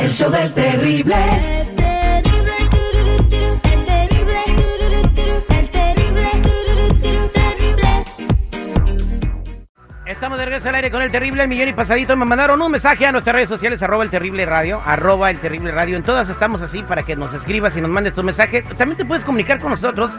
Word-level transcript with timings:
El 0.00 0.12
show 0.12 0.30
del 0.30 0.52
terrible. 0.54 1.14
Estamos 10.06 10.38
de 10.38 10.44
regreso 10.46 10.70
al 10.70 10.76
aire 10.76 10.90
con 10.90 11.02
el 11.02 11.10
terrible 11.10 11.42
el 11.42 11.48
millón 11.48 11.68
y 11.68 11.74
pasadito. 11.74 12.16
Me 12.16 12.24
mandaron 12.24 12.62
un 12.62 12.72
mensaje 12.72 13.06
a 13.06 13.12
nuestras 13.12 13.34
redes 13.34 13.50
sociales, 13.50 13.82
arroba 13.82 14.02
el 14.02 14.10
terrible 14.10 14.46
radio, 14.46 14.80
arroba 14.86 15.30
el 15.30 15.38
terrible 15.38 15.70
radio. 15.70 15.98
En 15.98 16.02
todas 16.02 16.30
estamos 16.30 16.62
así 16.62 16.82
para 16.82 17.02
que 17.02 17.14
nos 17.14 17.34
escribas 17.34 17.76
y 17.76 17.82
nos 17.82 17.90
mandes 17.90 18.14
tu 18.14 18.22
mensaje. 18.22 18.62
También 18.78 18.96
te 18.96 19.04
puedes 19.04 19.24
comunicar 19.24 19.60
con 19.60 19.68
nosotros 19.70 20.10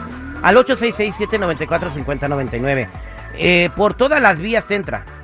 al 0.43 0.57
866-794-5099. 0.57 2.87
Eh, 3.33 3.71
por 3.75 3.95
todas 3.95 4.21
las 4.21 4.37
vías 4.37 4.63
te 4.65 4.75
entra. 4.75 5.20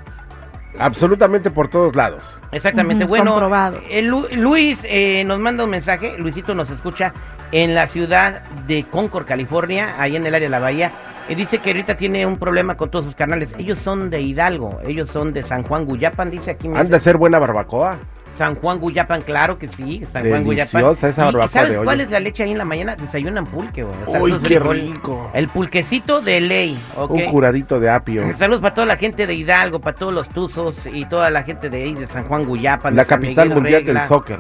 Absolutamente 0.79 1.49
por 1.51 1.69
todos 1.69 1.95
lados. 1.95 2.23
Exactamente. 2.51 3.05
Bueno, 3.05 3.31
comprobado. 3.31 3.79
eh, 3.89 4.01
Lu- 4.01 4.27
Luis 4.31 4.79
eh, 4.83 5.23
nos 5.25 5.39
manda 5.39 5.63
un 5.63 5.69
mensaje. 5.69 6.17
Luisito 6.17 6.53
nos 6.53 6.69
escucha 6.69 7.13
en 7.51 7.73
la 7.75 7.87
ciudad 7.87 8.43
de 8.67 8.83
Concord, 8.83 9.25
California, 9.25 9.95
ahí 9.97 10.15
en 10.15 10.25
el 10.25 10.35
área 10.35 10.47
de 10.47 10.51
la 10.51 10.59
bahía. 10.59 10.91
Y 11.29 11.35
dice 11.35 11.57
que 11.59 11.71
ahorita 11.71 11.97
tiene 11.97 12.25
un 12.25 12.37
problema 12.37 12.75
con 12.77 12.89
todos 12.89 13.05
sus 13.05 13.15
carnales. 13.15 13.53
Ellos 13.57 13.79
son 13.79 14.09
de 14.09 14.21
Hidalgo, 14.21 14.79
ellos 14.85 15.09
son 15.09 15.33
de 15.33 15.43
San 15.43 15.63
Juan 15.63 15.85
Guyapan, 15.85 16.29
dice 16.31 16.51
aquí. 16.51 16.69
me 16.69 16.77
Han 16.77 16.83
dice. 16.83 16.93
de 16.93 16.99
ser 17.01 17.17
buena 17.17 17.37
barbacoa. 17.39 17.97
San 18.37 18.55
Juan 18.55 18.79
Guyapan, 18.79 19.21
claro 19.23 19.57
que 19.57 19.67
sí, 19.67 20.03
San 20.13 20.23
Juan 20.27 20.47
Deliciosa 20.47 21.09
esa 21.09 21.21
¿Y- 21.21 21.23
y 21.23 21.25
barbacoa 21.33 21.47
¿Sabes 21.47 21.71
de 21.79 21.83
cuál 21.83 22.01
es 22.01 22.11
la 22.11 22.19
leche 22.19 22.43
ahí 22.43 22.51
en 22.51 22.57
la 22.59 22.65
mañana? 22.65 22.95
Desayunan 22.95 23.45
pulque, 23.47 23.81
güey. 23.83 23.95
O 24.05 24.11
sea, 24.11 24.21
Uy, 24.21 24.37
qué 24.43 24.59
rico. 24.59 25.31
El 25.33 25.47
pulquecito 25.49 26.21
de 26.21 26.39
ley, 26.41 26.79
¿ok? 26.95 27.09
Un 27.11 27.25
curadito 27.25 27.79
de 27.79 27.89
apio. 27.89 28.23
Saludos 28.37 28.61
para 28.61 28.75
toda 28.75 28.85
la 28.87 28.97
gente 28.97 29.25
de 29.25 29.33
Hidalgo, 29.33 29.79
para 29.79 29.97
todos 29.97 30.13
los 30.13 30.29
tuzos 30.29 30.75
y 30.93 31.05
toda 31.05 31.29
la 31.31 31.41
gente 31.43 31.69
de 31.71 31.83
ahí, 31.83 31.93
de 31.95 32.07
San 32.07 32.25
Juan 32.25 32.45
Guyapan. 32.45 32.95
La 32.95 33.05
capital 33.05 33.49
mundial 33.49 33.83
Regla. 33.85 34.01
del 34.01 34.07
soccer. 34.09 34.39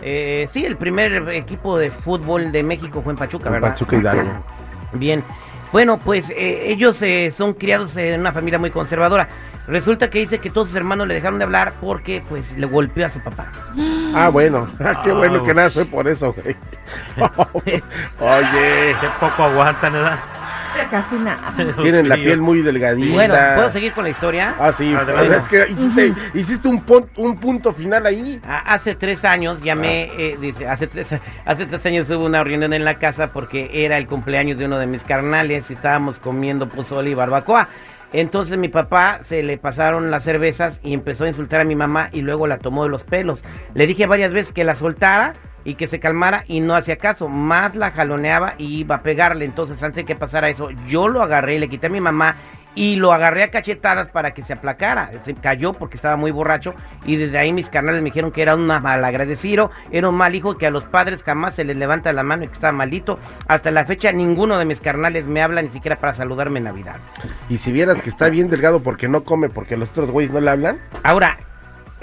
Eh, 0.00 0.48
sí, 0.52 0.64
el 0.64 0.76
primer 0.76 1.28
equipo 1.30 1.78
de 1.78 1.90
fútbol 1.90 2.50
de 2.52 2.62
México 2.62 3.00
fue 3.02 3.12
en 3.12 3.18
Pachuca, 3.18 3.46
En 3.48 3.52
¿verdad? 3.54 3.68
Pachuca 3.70 3.96
Hidalgo. 3.96 4.30
Bien. 4.94 5.22
Bueno, 5.72 5.98
pues 5.98 6.28
eh, 6.30 6.70
ellos 6.72 7.00
eh, 7.02 7.32
son 7.36 7.54
criados 7.54 7.96
en 7.96 8.20
una 8.20 8.32
familia 8.32 8.58
muy 8.58 8.70
conservadora. 8.70 9.28
Resulta 9.66 10.10
que 10.10 10.18
dice 10.18 10.38
que 10.40 10.50
todos 10.50 10.68
sus 10.68 10.76
hermanos 10.76 11.06
le 11.08 11.14
dejaron 11.14 11.38
de 11.38 11.44
hablar 11.44 11.74
porque 11.80 12.22
pues 12.28 12.44
le 12.58 12.66
golpeó 12.66 13.06
a 13.06 13.10
su 13.10 13.20
papá. 13.20 13.46
Ah, 14.16 14.28
bueno. 14.28 14.68
Qué 15.04 15.10
bueno 15.10 15.42
que 15.42 15.52
nada 15.54 15.70
fue 15.70 15.84
por 15.86 16.06
eso, 16.06 16.32
güey. 16.32 16.54
Oye, 18.20 18.96
Qué 19.00 19.06
poco 19.18 19.42
aguantan, 19.42 19.92
¿verdad? 19.92 20.18
Casi 20.90 21.16
nada. 21.16 21.52
tienen 21.82 22.08
la 22.08 22.14
piel 22.16 22.40
muy 22.40 22.60
delgadita. 22.62 23.12
Bueno, 23.12 23.34
¿puedo 23.56 23.72
seguir 23.72 23.92
con 23.92 24.04
la 24.04 24.10
historia? 24.10 24.54
Ah, 24.58 24.72
sí. 24.72 24.92
Adelante. 24.94 25.36
Es 25.36 25.48
que 25.48 25.72
hiciste, 25.72 26.14
hiciste 26.34 26.68
un, 26.68 26.80
pon- 26.82 27.08
un 27.16 27.38
punto 27.38 27.72
final 27.72 28.06
ahí. 28.06 28.40
A- 28.46 28.74
Hace 28.74 28.94
tres 28.94 29.24
años 29.24 29.60
llamé, 29.62 30.10
Ah. 30.10 30.14
eh, 30.18 30.36
dice, 30.40 30.68
hace 30.68 30.86
tres, 30.86 31.08
hace 31.44 31.66
tres 31.66 31.84
años 31.86 32.08
hubo 32.10 32.24
una 32.26 32.42
reunión 32.44 32.72
en 32.72 32.84
la 32.84 32.94
casa 32.94 33.28
porque 33.32 33.84
era 33.84 33.98
el 33.98 34.06
cumpleaños 34.06 34.58
de 34.58 34.66
uno 34.66 34.78
de 34.78 34.86
mis 34.86 35.02
carnales 35.02 35.68
y 35.70 35.74
estábamos 35.74 36.18
comiendo 36.18 36.68
pozole 36.68 37.10
y 37.10 37.14
barbacoa. 37.14 37.68
Entonces 38.16 38.56
mi 38.58 38.68
papá 38.68 39.24
se 39.24 39.42
le 39.42 39.58
pasaron 39.58 40.12
las 40.12 40.22
cervezas 40.22 40.78
y 40.84 40.94
empezó 40.94 41.24
a 41.24 41.28
insultar 41.28 41.60
a 41.60 41.64
mi 41.64 41.74
mamá 41.74 42.10
y 42.12 42.20
luego 42.20 42.46
la 42.46 42.58
tomó 42.58 42.84
de 42.84 42.88
los 42.88 43.02
pelos. 43.02 43.42
Le 43.74 43.88
dije 43.88 44.06
varias 44.06 44.32
veces 44.32 44.52
que 44.52 44.62
la 44.62 44.76
soltara 44.76 45.34
y 45.64 45.74
que 45.74 45.88
se 45.88 45.98
calmara 45.98 46.44
y 46.46 46.60
no 46.60 46.76
hacía 46.76 46.96
caso. 46.96 47.26
Más 47.26 47.74
la 47.74 47.90
jaloneaba 47.90 48.54
y 48.56 48.78
iba 48.78 48.94
a 48.94 49.02
pegarle. 49.02 49.44
Entonces 49.44 49.82
antes 49.82 49.96
de 49.96 50.04
que 50.04 50.14
pasara 50.14 50.48
eso, 50.48 50.68
yo 50.86 51.08
lo 51.08 51.22
agarré, 51.22 51.58
le 51.58 51.68
quité 51.68 51.88
a 51.88 51.90
mi 51.90 52.00
mamá 52.00 52.36
y 52.74 52.96
lo 52.96 53.12
agarré 53.12 53.44
a 53.44 53.50
cachetadas 53.50 54.08
para 54.08 54.32
que 54.32 54.42
se 54.42 54.52
aplacara. 54.52 55.10
Se 55.24 55.34
cayó 55.34 55.72
porque 55.72 55.96
estaba 55.96 56.16
muy 56.16 56.30
borracho 56.30 56.74
y 57.04 57.16
desde 57.16 57.38
ahí 57.38 57.52
mis 57.52 57.68
carnales 57.68 58.02
me 58.02 58.10
dijeron 58.10 58.32
que 58.32 58.42
era 58.42 58.54
un 58.54 58.66
malagradecido, 58.66 59.70
era 59.90 60.08
un 60.08 60.16
mal 60.16 60.34
hijo 60.34 60.56
que 60.58 60.66
a 60.66 60.70
los 60.70 60.84
padres 60.84 61.22
jamás 61.22 61.54
se 61.54 61.64
les 61.64 61.76
levanta 61.76 62.12
la 62.12 62.22
mano 62.22 62.44
y 62.44 62.48
que 62.48 62.54
estaba 62.54 62.72
maldito. 62.72 63.18
Hasta 63.46 63.70
la 63.70 63.84
fecha 63.84 64.12
ninguno 64.12 64.58
de 64.58 64.64
mis 64.64 64.80
carnales 64.80 65.26
me 65.26 65.42
habla 65.42 65.62
ni 65.62 65.68
siquiera 65.68 66.00
para 66.00 66.14
saludarme 66.14 66.58
en 66.58 66.64
Navidad. 66.64 66.96
Y 67.48 67.58
si 67.58 67.72
vieras 67.72 68.02
que 68.02 68.10
está 68.10 68.28
bien 68.28 68.50
delgado 68.50 68.80
porque 68.80 69.08
no 69.08 69.24
come, 69.24 69.48
porque 69.48 69.76
los 69.76 69.90
otros 69.90 70.10
güeyes 70.10 70.32
no 70.32 70.40
le 70.40 70.50
hablan. 70.50 70.78
Ahora, 71.02 71.38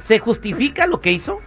¿se 0.06 0.20
justifica 0.20 0.88
lo 0.88 1.02
que 1.02 1.12
hizo? 1.12 1.40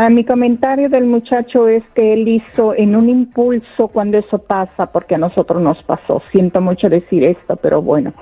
A 0.00 0.10
mi 0.10 0.24
comentario 0.24 0.88
del 0.88 1.06
muchacho 1.06 1.66
es 1.66 1.82
que 1.96 2.12
él 2.12 2.28
hizo 2.28 2.72
en 2.76 2.94
un 2.94 3.08
impulso 3.08 3.88
cuando 3.88 4.18
eso 4.18 4.38
pasa, 4.38 4.92
porque 4.92 5.16
a 5.16 5.18
nosotros 5.18 5.60
nos 5.60 5.82
pasó. 5.82 6.22
Siento 6.30 6.60
mucho 6.60 6.88
decir 6.88 7.24
esto, 7.24 7.56
pero 7.56 7.82
bueno, 7.82 8.14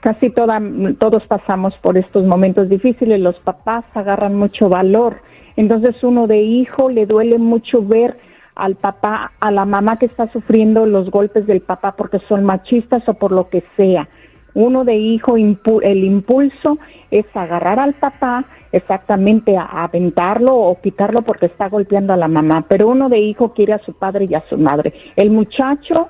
casi 0.00 0.30
toda, 0.30 0.60
todos 0.98 1.26
pasamos 1.26 1.74
por 1.82 1.96
estos 1.96 2.24
momentos 2.24 2.68
difíciles. 2.68 3.20
Los 3.20 3.38
papás 3.40 3.84
agarran 3.94 4.34
mucho 4.34 4.68
valor. 4.68 5.22
Entonces 5.56 6.02
uno 6.02 6.26
de 6.26 6.38
hijo 6.38 6.88
le 6.88 7.06
duele 7.06 7.38
mucho 7.38 7.82
ver 7.82 8.16
al 8.54 8.74
papá, 8.74 9.32
a 9.40 9.50
la 9.50 9.64
mamá 9.64 9.98
que 9.98 10.06
está 10.06 10.30
sufriendo 10.32 10.84
los 10.84 11.10
golpes 11.10 11.46
del 11.46 11.60
papá 11.60 11.94
porque 11.96 12.18
son 12.28 12.44
machistas 12.44 13.08
o 13.08 13.14
por 13.14 13.32
lo 13.32 13.48
que 13.48 13.62
sea. 13.76 14.08
Uno 14.54 14.84
de 14.84 14.96
hijo, 14.96 15.36
el 15.36 16.04
impulso 16.04 16.78
es 17.10 17.24
agarrar 17.34 17.78
al 17.78 17.94
papá, 17.94 18.44
exactamente 18.72 19.56
a, 19.56 19.62
a 19.62 19.84
aventarlo 19.84 20.54
o 20.54 20.80
quitarlo 20.80 21.22
porque 21.22 21.46
está 21.46 21.68
golpeando 21.68 22.12
a 22.12 22.16
la 22.16 22.28
mamá, 22.28 22.64
pero 22.68 22.88
uno 22.88 23.08
de 23.08 23.18
hijo 23.18 23.52
quiere 23.52 23.74
a 23.74 23.78
su 23.78 23.92
padre 23.92 24.26
y 24.28 24.34
a 24.34 24.42
su 24.48 24.58
madre. 24.58 24.92
El 25.14 25.30
muchacho, 25.30 26.08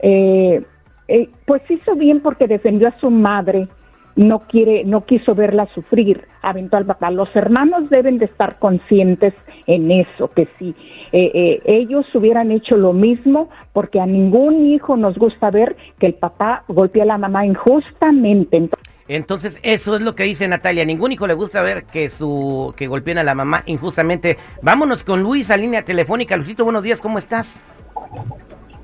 eh, 0.00 0.64
eh, 1.08 1.28
pues 1.44 1.62
hizo 1.70 1.94
bien 1.94 2.20
porque 2.20 2.46
defendió 2.46 2.88
a 2.88 2.98
su 3.00 3.10
madre, 3.10 3.68
no 4.16 4.40
quiere, 4.40 4.84
no 4.84 5.04
quiso 5.04 5.34
verla 5.34 5.68
sufrir, 5.74 6.26
aventó 6.42 6.76
al 6.76 6.86
papá. 6.86 7.10
Los 7.10 7.34
hermanos 7.36 7.88
deben 7.90 8.18
de 8.18 8.24
estar 8.24 8.58
conscientes 8.58 9.34
en 9.66 9.90
eso, 9.90 10.30
que 10.34 10.48
si 10.58 10.70
eh, 11.12 11.30
eh, 11.34 11.62
ellos 11.66 12.06
hubieran 12.14 12.50
hecho 12.50 12.76
lo 12.76 12.92
mismo, 12.92 13.50
porque 13.72 14.00
a 14.00 14.06
ningún 14.06 14.66
hijo 14.66 14.96
nos 14.96 15.16
gusta 15.18 15.50
ver 15.50 15.76
que 15.98 16.06
el 16.06 16.14
papá 16.14 16.64
golpea 16.68 17.02
a 17.02 17.06
la 17.06 17.18
mamá 17.18 17.46
injustamente. 17.46 18.70
Entonces, 19.08 19.58
eso 19.62 19.94
es 19.94 20.02
lo 20.02 20.16
que 20.16 20.24
dice 20.24 20.48
Natalia. 20.48 20.84
Ningún 20.84 21.12
hijo 21.12 21.26
le 21.28 21.34
gusta 21.34 21.62
ver 21.62 21.84
que 21.84 22.10
su 22.10 22.74
que 22.76 22.88
golpeen 22.88 23.18
a 23.18 23.22
la 23.22 23.34
mamá 23.34 23.62
injustamente. 23.66 24.36
Vámonos 24.62 25.04
con 25.04 25.22
Luis 25.22 25.50
a 25.50 25.56
línea 25.56 25.82
telefónica. 25.82 26.36
Luisito, 26.36 26.64
buenos 26.64 26.82
días, 26.82 27.00
¿cómo 27.00 27.18
estás? 27.18 27.60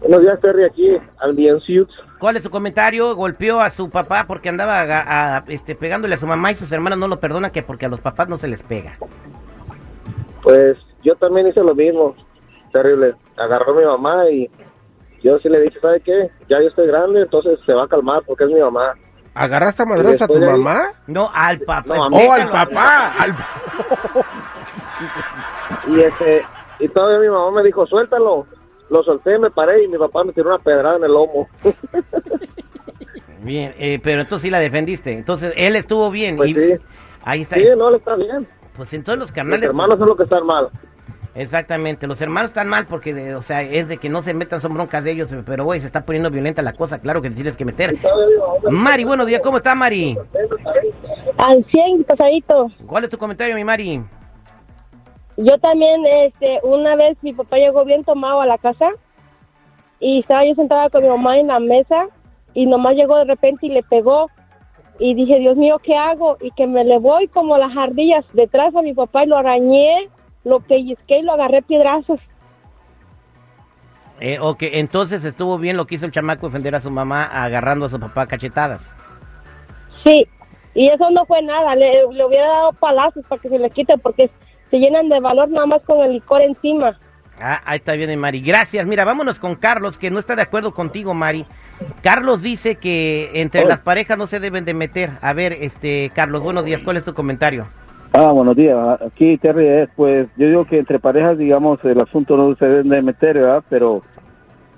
Buenos 0.02 0.20
días, 0.20 0.40
Terry, 0.40 0.64
aquí, 0.64 0.98
al 1.20 1.32
Bien 1.34 1.60
Suits. 1.60 1.92
¿Cuál 2.18 2.36
es 2.36 2.42
su 2.42 2.50
comentario? 2.50 3.14
Golpeó 3.14 3.60
a 3.60 3.70
su 3.70 3.88
papá 3.88 4.24
porque 4.26 4.48
andaba 4.48 4.80
a- 4.80 5.36
a- 5.38 5.44
este, 5.48 5.74
pegándole 5.76 6.16
a 6.16 6.18
su 6.18 6.26
mamá 6.26 6.50
y 6.50 6.56
sus 6.56 6.70
hermanos 6.72 6.98
no 6.98 7.06
lo 7.08 7.20
perdonan 7.20 7.50
que 7.52 7.62
porque 7.62 7.86
a 7.86 7.88
los 7.88 8.00
papás 8.00 8.28
no 8.28 8.36
se 8.36 8.48
les 8.48 8.62
pega. 8.62 8.96
Pues 10.42 10.76
yo 11.04 11.14
también 11.16 11.46
hice 11.46 11.62
lo 11.62 11.74
mismo. 11.74 12.16
Terrible. 12.72 13.14
Agarró 13.36 13.72
a 13.74 13.80
mi 13.80 13.84
mamá 13.84 14.28
y 14.30 14.50
yo 15.22 15.38
sí 15.38 15.48
le 15.48 15.60
dije, 15.60 15.78
¿sabe 15.80 16.00
qué? 16.00 16.30
Ya 16.48 16.60
yo 16.60 16.68
estoy 16.68 16.88
grande, 16.88 17.22
entonces 17.22 17.60
se 17.64 17.72
va 17.72 17.84
a 17.84 17.88
calmar 17.88 18.22
porque 18.26 18.44
es 18.44 18.50
mi 18.50 18.60
mamá. 18.60 18.94
¿Agarraste 19.34 19.84
a 19.84 19.86
madrazo 19.86 20.24
a 20.24 20.26
tu 20.28 20.34
de 20.34 20.46
mamá? 20.46 20.92
No, 21.06 21.30
al 21.32 21.60
papá. 21.60 21.94
No, 21.96 22.04
a 22.04 22.10
mí. 22.10 22.16
¡Oh, 22.28 22.32
al 22.32 22.50
papá! 22.50 23.12
Al... 23.18 23.34
Y 25.88 26.00
este, 26.00 26.42
y 26.78 26.88
todavía 26.88 27.18
mi 27.18 27.28
mamá 27.28 27.50
me 27.50 27.62
dijo, 27.64 27.86
suéltalo. 27.86 28.46
Lo 28.92 29.02
solté, 29.02 29.38
me 29.38 29.50
paré 29.50 29.84
y 29.84 29.88
mi 29.88 29.96
papá 29.96 30.22
me 30.22 30.32
tiró 30.34 30.50
una 30.50 30.58
pedrada 30.58 30.96
en 30.98 31.04
el 31.04 31.12
lomo. 31.12 31.48
Bien, 33.42 33.74
eh, 33.78 33.98
pero 34.04 34.20
entonces 34.20 34.42
sí 34.44 34.50
la 34.50 34.60
defendiste. 34.60 35.12
Entonces 35.12 35.52
él 35.56 35.74
estuvo 35.76 36.10
bien. 36.10 36.36
Pues 36.36 36.50
y 36.50 36.54
sí. 36.54 36.74
Ahí 37.24 37.42
está. 37.42 37.56
Sí, 37.56 37.64
no, 37.76 37.90
le 37.90 37.96
está 37.96 38.14
bien. 38.14 38.46
Pues 38.76 38.92
entonces 38.92 39.18
los 39.18 39.28
Los 39.30 39.34
carnales. 39.34 39.64
hermanos 39.64 39.98
son 39.98 40.08
los 40.08 40.16
que 40.16 40.22
están 40.24 40.46
mal. 40.46 40.68
Exactamente, 41.34 42.06
los 42.06 42.20
hermanos 42.20 42.50
están 42.50 42.68
mal 42.68 42.86
porque, 42.86 43.14
de- 43.14 43.34
o 43.34 43.40
sea, 43.40 43.62
es 43.62 43.88
de 43.88 43.96
que 43.96 44.10
no 44.10 44.22
se 44.22 44.34
metan, 44.34 44.60
son 44.60 44.74
broncas 44.74 45.02
de 45.02 45.12
ellos, 45.12 45.30
pero 45.46 45.64
güey, 45.64 45.80
se 45.80 45.86
está 45.86 46.04
poniendo 46.04 46.30
violenta 46.30 46.60
la 46.60 46.74
cosa, 46.74 46.98
claro 47.00 47.22
que 47.22 47.30
te 47.30 47.36
tienes 47.36 47.56
que 47.56 47.64
meter. 47.64 47.96
Mari, 48.70 49.04
buenos 49.04 49.26
días, 49.26 49.40
¿cómo 49.42 49.56
está 49.56 49.74
Mari? 49.74 50.14
Al 51.38 51.64
100 51.64 52.04
pasadito. 52.04 52.66
¿Cuál 52.86 53.04
es 53.04 53.10
tu 53.10 53.16
comentario, 53.16 53.54
mi 53.56 53.64
Mari? 53.64 54.02
Yo 55.36 55.58
también, 55.58 56.04
este, 56.06 56.60
una 56.62 56.94
vez 56.96 57.16
mi 57.22 57.32
papá 57.32 57.56
llegó 57.56 57.84
bien 57.84 58.04
tomado 58.04 58.40
a 58.40 58.46
la 58.46 58.58
casa 58.58 58.90
y 59.98 60.20
estaba 60.20 60.44
yo 60.44 60.54
sentada 60.54 60.90
con 60.90 61.02
mi 61.02 61.08
mamá 61.08 61.38
en 61.38 61.46
la 61.46 61.60
mesa 61.60 62.06
y 62.54 62.66
nomás 62.66 62.94
llegó 62.94 63.16
de 63.16 63.24
repente 63.24 63.66
y 63.66 63.70
le 63.70 63.82
pegó 63.82 64.28
y 64.98 65.14
dije, 65.14 65.38
Dios 65.38 65.56
mío, 65.56 65.78
¿qué 65.82 65.96
hago? 65.96 66.36
Y 66.40 66.50
que 66.52 66.66
me 66.66 66.84
le 66.84 66.98
voy 66.98 67.28
como 67.28 67.56
las 67.56 67.74
ardillas 67.76 68.24
detrás 68.34 68.74
a 68.74 68.82
mi 68.82 68.92
papá 68.92 69.24
y 69.24 69.28
lo 69.28 69.36
arañé, 69.36 70.08
lo 70.44 70.60
pellizqué 70.60 71.18
y 71.18 71.22
lo 71.22 71.32
agarré 71.32 71.62
piedrazos. 71.62 72.20
Eh, 74.20 74.38
ok, 74.38 74.62
entonces 74.62 75.24
estuvo 75.24 75.58
bien 75.58 75.76
lo 75.76 75.86
que 75.86 75.96
hizo 75.96 76.06
el 76.06 76.12
chamaco 76.12 76.46
defender 76.46 76.74
a 76.74 76.80
su 76.80 76.90
mamá 76.90 77.24
agarrando 77.24 77.86
a 77.86 77.88
su 77.88 77.98
papá 77.98 78.26
cachetadas. 78.26 78.82
Sí, 80.04 80.26
y 80.74 80.88
eso 80.88 81.10
no 81.10 81.24
fue 81.26 81.42
nada, 81.42 81.74
le, 81.74 82.06
le 82.12 82.24
hubiera 82.24 82.46
dado 82.46 82.72
palazos 82.74 83.24
para 83.28 83.40
que 83.40 83.48
se 83.48 83.58
le 83.58 83.70
quite 83.70 83.96
porque 83.98 84.30
se 84.72 84.78
llenan 84.78 85.10
de 85.10 85.20
valor 85.20 85.50
nada 85.50 85.66
más 85.66 85.82
con 85.82 86.02
el 86.02 86.14
licor 86.14 86.40
encima. 86.40 86.98
Ah, 87.38 87.60
ahí 87.66 87.76
está 87.76 87.92
bien, 87.92 88.18
Mari. 88.18 88.40
Gracias. 88.40 88.86
Mira, 88.86 89.04
vámonos 89.04 89.38
con 89.38 89.54
Carlos, 89.56 89.98
que 89.98 90.10
no 90.10 90.18
está 90.18 90.34
de 90.34 90.42
acuerdo 90.42 90.72
contigo, 90.72 91.12
Mari. 91.12 91.44
Carlos 92.02 92.42
dice 92.42 92.76
que 92.76 93.30
entre 93.34 93.66
las 93.66 93.80
parejas 93.80 94.16
no 94.16 94.26
se 94.26 94.40
deben 94.40 94.64
de 94.64 94.72
meter. 94.72 95.10
A 95.20 95.34
ver, 95.34 95.52
este, 95.52 96.10
Carlos, 96.14 96.42
buenos 96.42 96.64
días. 96.64 96.82
¿Cuál 96.82 96.96
es 96.96 97.04
tu 97.04 97.12
comentario? 97.12 97.66
Ah, 98.14 98.30
buenos 98.32 98.56
días. 98.56 98.78
Aquí 99.02 99.36
Terry 99.36 99.66
es, 99.66 99.90
pues 99.94 100.28
yo 100.38 100.46
digo 100.46 100.64
que 100.64 100.78
entre 100.78 100.98
parejas, 100.98 101.36
digamos, 101.36 101.78
el 101.84 102.00
asunto 102.00 102.38
no 102.38 102.54
se 102.56 102.64
debe 102.64 102.96
de 102.96 103.02
meter, 103.02 103.34
¿verdad? 103.34 103.62
Pero, 103.68 104.02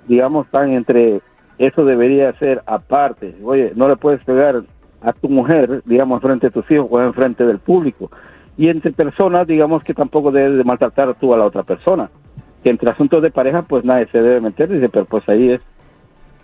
digamos, 0.09 0.45
están 0.47 0.73
entre, 0.73 1.21
eso 1.57 1.85
debería 1.85 2.33
ser 2.33 2.61
aparte. 2.65 3.33
Oye, 3.45 3.71
no 3.75 3.87
le 3.87 3.95
puedes 3.95 4.21
pegar 4.25 4.61
a 5.01 5.13
tu 5.13 5.29
mujer, 5.29 5.83
digamos, 5.85 6.21
frente 6.21 6.47
a 6.47 6.49
tus 6.51 6.69
hijos 6.69 6.87
o 6.89 7.01
en 7.01 7.13
frente 7.13 7.45
del 7.45 7.59
público. 7.59 8.11
Y 8.57 8.69
entre 8.69 8.91
personas, 8.91 9.47
digamos 9.47 9.83
que 9.83 9.93
tampoco 9.93 10.31
debes 10.31 10.57
de 10.57 10.63
maltratar 10.63 11.13
tú 11.15 11.33
a 11.33 11.37
la 11.37 11.45
otra 11.45 11.63
persona. 11.63 12.09
Que 12.63 12.69
entre 12.71 12.89
asuntos 12.89 13.21
de 13.21 13.29
pareja, 13.31 13.63
pues 13.63 13.83
nadie 13.85 14.07
se 14.11 14.21
debe 14.21 14.41
meter, 14.41 14.69
dice, 14.69 14.89
pero 14.89 15.05
pues 15.05 15.23
ahí 15.27 15.51
es, 15.51 15.61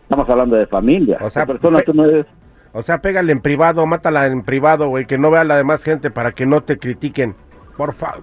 estamos 0.04 0.30
hablando 0.30 0.56
de 0.56 0.68
familia. 0.68 1.18
O 1.22 1.30
sea, 1.30 1.46
persona 1.46 1.80
pe- 1.80 1.84
tú 1.86 1.94
no 1.94 2.06
eres... 2.06 2.26
O 2.74 2.84
sea, 2.84 3.00
pégale 3.00 3.32
en 3.32 3.42
privado, 3.42 3.86
mátala 3.86 4.28
en 4.28 4.44
privado, 4.44 4.88
güey, 4.88 5.06
que 5.06 5.18
no 5.18 5.30
vea 5.32 5.44
la 5.44 5.58
demás 5.58 5.84
gente 5.84 6.10
para 6.12 6.32
que 6.34 6.46
no 6.46 6.62
te 6.62 6.78
critiquen. 6.78 7.36
Por 7.76 7.94
favor, 7.96 8.22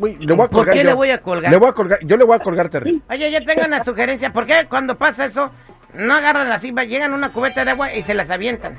voy 0.00 0.16
a 0.32 0.36
¿Por 0.36 0.50
colgar 0.50 0.74
qué 0.74 0.82
yo. 0.82 0.88
le 0.88 0.94
voy 0.94 1.10
a 1.10 1.18
colgar? 1.20 1.52
Le 1.52 1.58
voy 1.58 1.68
a 1.68 1.72
colgar, 1.72 1.98
yo 2.02 2.16
le 2.16 2.24
voy 2.24 2.36
a 2.36 2.38
colgar, 2.38 2.68
Terry. 2.70 3.02
Oye, 3.10 3.30
yo 3.30 3.44
tengo 3.44 3.62
una 3.66 3.84
sugerencia. 3.84 4.32
¿Por 4.32 4.46
qué 4.46 4.66
cuando 4.68 4.96
pasa 4.96 5.26
eso 5.26 5.50
no 5.94 6.14
agarran 6.14 6.50
así, 6.52 6.70
va- 6.70 6.84
llegan 6.84 7.12
a 7.12 7.16
una 7.16 7.32
cubeta 7.32 7.64
de 7.64 7.72
agua 7.72 7.94
y 7.94 8.02
se 8.02 8.14
las 8.14 8.30
avientan? 8.30 8.74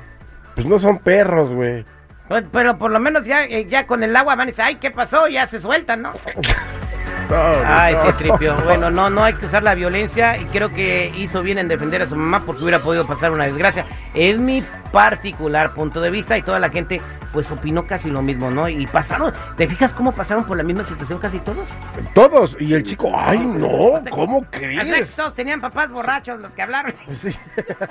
Pues 0.54 0.66
no 0.66 0.78
son 0.78 0.98
perros, 0.98 1.52
güey. 1.54 1.84
Pues, 2.32 2.46
pero 2.50 2.78
por 2.78 2.90
lo 2.90 2.98
menos 2.98 3.26
ya, 3.26 3.44
eh, 3.44 3.66
ya 3.66 3.86
con 3.86 4.02
el 4.02 4.16
agua 4.16 4.36
van 4.36 4.48
y 4.48 4.52
dicen, 4.52 4.64
ay, 4.64 4.76
¿qué 4.76 4.90
pasó? 4.90 5.28
Ya 5.28 5.46
se 5.48 5.60
sueltan, 5.60 6.00
¿no? 6.00 6.14
Ay, 7.66 7.94
sí, 8.06 8.12
tripio. 8.14 8.54
Bueno, 8.64 8.90
no, 8.90 9.10
no 9.10 9.22
hay 9.22 9.34
que 9.34 9.44
usar 9.44 9.62
la 9.62 9.74
violencia 9.74 10.38
y 10.38 10.46
creo 10.46 10.72
que 10.72 11.12
hizo 11.14 11.42
bien 11.42 11.58
en 11.58 11.68
defender 11.68 12.00
a 12.00 12.08
su 12.08 12.16
mamá 12.16 12.42
porque 12.46 12.62
hubiera 12.62 12.82
podido 12.82 13.06
pasar 13.06 13.32
una 13.32 13.44
desgracia. 13.44 13.84
Es 14.14 14.38
mi 14.38 14.64
particular 14.92 15.74
punto 15.74 16.00
de 16.00 16.08
vista 16.08 16.38
y 16.38 16.42
toda 16.42 16.58
la 16.58 16.70
gente 16.70 17.02
pues 17.34 17.50
opinó 17.50 17.86
casi 17.86 18.10
lo 18.10 18.22
mismo, 18.22 18.50
¿no? 18.50 18.66
Y 18.66 18.86
pasaron, 18.86 19.34
¿te 19.58 19.68
fijas 19.68 19.92
cómo 19.92 20.12
pasaron 20.12 20.46
por 20.46 20.56
la 20.56 20.62
misma 20.62 20.84
situación 20.84 21.18
casi 21.18 21.38
todos? 21.40 21.68
Todos. 22.14 22.56
Y 22.58 22.72
el 22.72 22.82
chico, 22.82 23.12
ay, 23.14 23.40
no, 23.40 24.02
¿cómo 24.08 24.42
crees? 24.50 25.14
todos 25.14 25.34
tenían 25.34 25.60
papás 25.60 25.90
borrachos 25.90 26.40
los 26.40 26.50
que 26.52 26.62
hablaron. 26.62 26.94
Sí. 27.14 27.36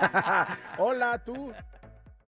Hola, 0.80 1.20
tú. 1.20 1.54